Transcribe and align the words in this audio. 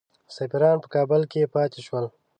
سفیران 0.35 0.77
په 0.83 0.87
کابل 0.95 1.21
کې 1.31 1.51
پاته 1.53 1.79
شول. 1.85 2.05